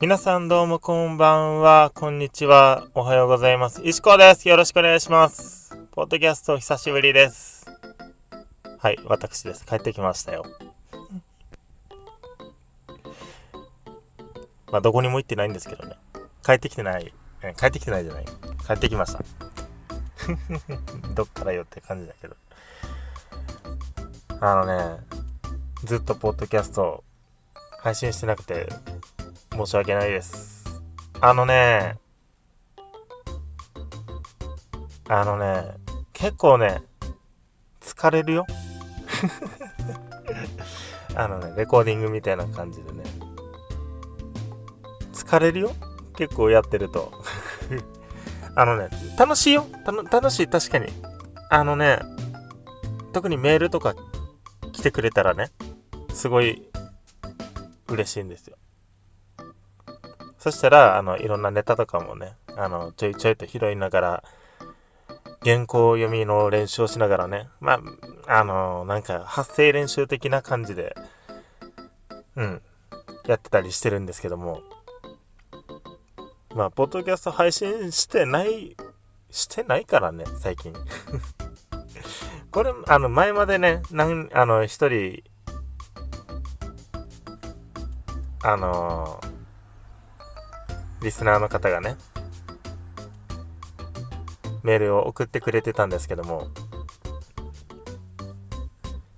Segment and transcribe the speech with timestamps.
[0.00, 3.82] 皆さんどうもこんばんは、こんにちは、おはようございます。
[3.84, 4.48] 石子です。
[4.48, 5.76] よろしくお願いします。
[5.90, 7.66] ポッドキャスト久しぶりです。
[8.78, 9.66] はい、私です。
[9.66, 10.44] 帰ってきましたよ。
[14.70, 15.96] まあ、どこにも行ってないんですけどね。
[16.46, 17.12] 帰ってきてない。
[17.58, 18.24] 帰ってきてないじゃない。
[18.68, 19.24] 帰ってきました。
[21.12, 22.36] どっからよって感じだけど。
[24.38, 25.00] あのね、
[25.82, 27.02] ずっとポッドキャスト
[27.80, 28.68] 配信してなくて、
[29.58, 30.64] 申し訳ないです。
[31.20, 31.98] あのね、
[35.08, 35.64] あのね、
[36.12, 36.82] 結構ね、
[37.80, 38.46] 疲れるよ。
[41.16, 43.02] あのね、レコーディングみたいな感じでね。
[45.12, 45.72] 疲れるよ
[46.16, 47.10] 結構やってると。
[48.54, 48.88] あのね、
[49.18, 50.86] 楽しいよ楽しい、確かに。
[51.50, 51.98] あのね、
[53.12, 53.94] 特にメールとか
[54.72, 55.50] 来てくれたらね、
[56.12, 56.70] すごい
[57.88, 58.56] 嬉しいんですよ。
[60.38, 64.24] そしたら、あの、いろんなネタとかもね、あの、ちょいちょいと拾いながら、
[65.44, 67.80] 原稿読みの練習をしながらね、ま
[68.26, 70.94] あ、あの、なんか、発声練習的な感じで、
[72.36, 72.62] うん、
[73.26, 74.62] やってたりしてるんですけども、
[76.54, 78.76] まあ、ポッドキャスト配信してない、
[79.30, 80.72] してないからね、最近。
[82.52, 85.22] これ、あの、前までね、なん、あの、一人、
[88.40, 89.20] あの
[91.02, 91.96] リスナーの方がね、
[94.62, 96.48] メールを送ってくれてたんですけども、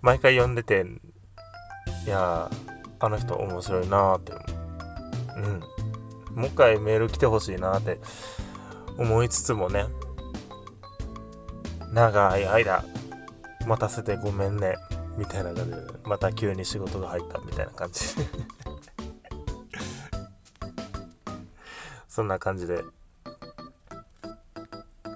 [0.00, 0.84] 毎回読んでて、
[2.06, 2.50] いや
[3.00, 4.32] あの人面白いなーって、
[5.36, 5.60] うん。
[6.36, 7.98] もう一回メール来てほしいなーって
[8.98, 9.86] 思いつつもね、
[11.92, 12.84] 長い間
[13.66, 14.76] 待たせてごめんね、
[15.16, 18.00] みたいな感じで、また急に仕事が入ったみたいな感じ。
[22.12, 22.84] そんな感じで、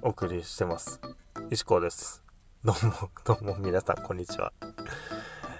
[0.00, 0.98] お送りしてます。
[1.50, 2.22] 石子です。
[2.64, 4.50] どうも、 どうも皆さん、こんにちは。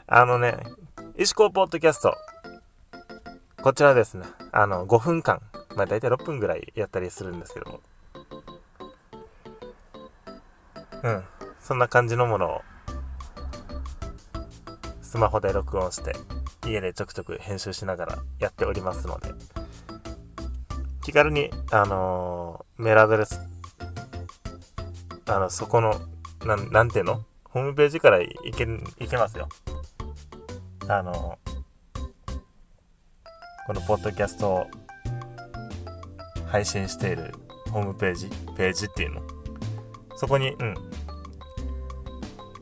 [0.06, 0.64] あのね、
[1.18, 2.16] 石子ポッドキャスト。
[3.62, 5.42] こちらですね、あの、5分間、
[5.76, 7.80] まあ大体6分ぐらいやったりするんですけども。
[11.02, 11.24] うん、
[11.60, 12.62] そんな感じのものを、
[15.02, 16.16] スマホで録音して、
[16.64, 19.34] 家でちょくちょく編集しながらやっておりますので、
[21.06, 23.40] 気軽に、あのー、メールアドレス、
[25.26, 25.94] あの、そこの、
[26.44, 27.24] なん、なんていうの？
[27.44, 28.66] ホームページからいけ、
[28.98, 29.48] いけますよ。
[30.88, 31.52] あのー、
[33.68, 34.66] このポッドキャストを
[36.48, 37.32] 配信している
[37.70, 39.22] ホームページ、ページっていうの？
[40.16, 40.74] そこに、うん。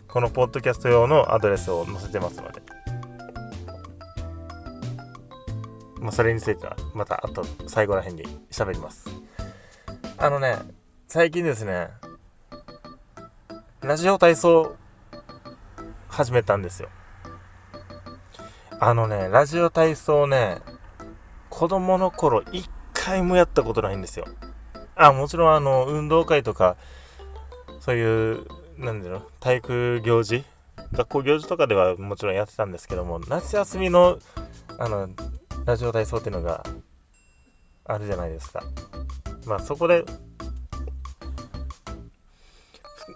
[0.06, 2.53] このポッドキャスト用のアドレスを載せてますので、
[6.04, 9.08] まあ、それについては、また、あと、最後ら辺に喋ります。
[10.18, 10.58] あのね、
[11.08, 11.88] 最近ですね、
[13.80, 14.76] ラジオ体操、
[16.08, 16.90] 始めたんですよ。
[18.78, 20.58] あのね、ラジオ体操ね、
[21.48, 24.26] 子供の頃、一回もやったことないんですよ。
[24.96, 26.76] あ、もちろんあの、運動会とか、
[27.80, 30.44] そういう、なんだろう、体育行事
[30.92, 34.18] 学校行事とかではもちろんやってたんですけども、夏休みの、
[34.78, 35.08] あの、
[35.64, 36.62] ラジオ体操っていうのが
[37.84, 38.64] あるじゃないですか。
[39.46, 40.04] まあそこで、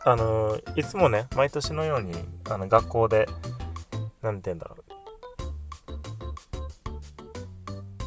[0.04, 2.14] あの、いつもね、毎年のように、
[2.48, 3.28] あの、学校で、
[4.22, 4.84] なんて言うんだろう。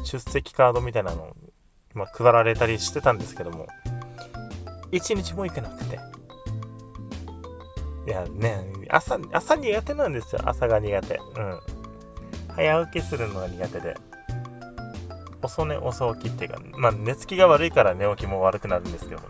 [0.04, 1.36] 出席カードみたいなのを、
[1.94, 3.68] まあ、配られたりしてたんですけども、
[4.90, 6.00] 一日も行けなくて。
[8.06, 10.40] いやね、朝、朝苦手なんですよ。
[10.44, 11.14] 朝が苦手。
[11.14, 11.60] うん。
[12.56, 13.94] 早起きするのが苦手で。
[15.42, 19.22] 遅寝遅起きっていうか、まあ寝つきが悪いから寝起きも悪くなるんですけど、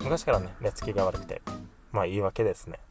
[0.00, 1.42] 昔からね、寝つきが悪くて、
[1.92, 2.78] まあいいわけですね。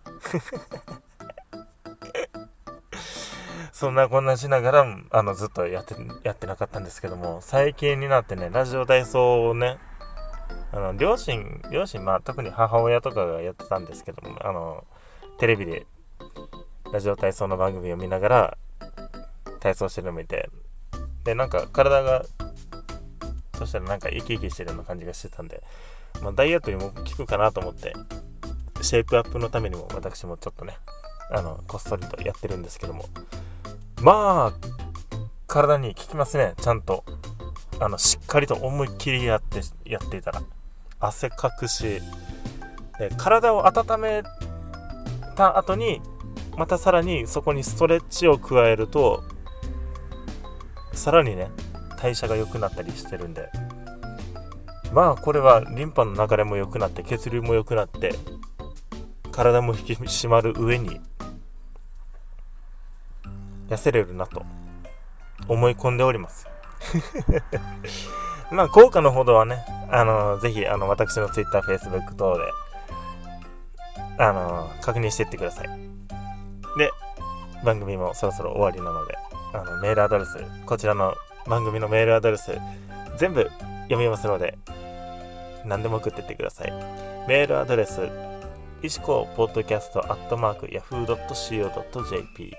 [3.71, 9.77] そんなこんなしながら、あの、ずっとやって、やってなかったんですけども、最近になってね、ラジオ体操をね、
[10.71, 14.85] あの、両親、両親、まあ特に母親とかがやってたんですけども、あの、
[15.37, 15.85] テレビで
[16.93, 18.57] ラジオ体操の番組を見ながら、
[19.59, 20.49] 体操してるの見て、
[21.23, 22.25] で、なんか体が、
[23.57, 25.63] そしたらなんか生き生きしてるような感じがしてたんで、
[26.21, 27.93] まあ、ダイエットにも効くかなと思って、
[28.81, 30.77] シェイプアップのためにも私もちょっとね、
[31.31, 33.05] あの、こっそりとやってるんですけども、
[34.01, 34.53] まあ、
[35.47, 37.03] 体に効きますね、ちゃんと。
[37.79, 40.41] あの、しっかりと思いっきりやって、やっていたら。
[40.99, 42.01] 汗かくし、
[43.17, 44.23] 体を温め
[45.35, 46.01] た後に、
[46.57, 49.23] またさらにそこにストレッチを加えると、
[50.93, 51.49] さらにね、
[52.01, 53.49] 代謝が良くなったりしてるんで。
[54.93, 58.13] まあこれはリンパの流れも良くなって血流も良くなって
[59.31, 61.01] 体も引き締まる上に
[63.69, 64.43] 痩せれるなと
[65.47, 66.45] 思い込んでおります。
[68.51, 72.43] まあ効果のほどはねあのぜひあの私の Twitter、Facebook 等で
[74.19, 75.69] あの確認していってください。
[76.77, 76.91] で
[77.65, 79.17] 番組もそろそろ終わりなので。
[79.53, 80.43] あのメールアドレス。
[80.65, 81.15] こちらの
[81.47, 82.51] 番組のメールアドレス
[83.17, 83.49] 全部
[83.83, 84.57] 読みますので
[85.65, 86.71] 何でも送ってってください。
[87.27, 88.09] メールアドレス
[88.81, 92.53] 石子ポッドキャストアットマーク yahoo.co.jp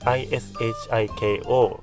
[0.00, 1.80] ishiko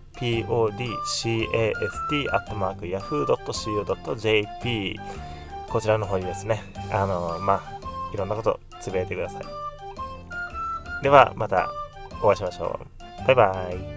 [1.77, 4.99] podcast アットマーク yahoo.co.jp
[5.69, 7.79] こちらの方にですねあのまあ
[8.13, 9.43] いろんなことつぶやいてください。
[11.03, 11.69] ではまた
[12.23, 12.79] お会いしましょ
[13.23, 13.27] う。
[13.27, 13.96] バイバイ。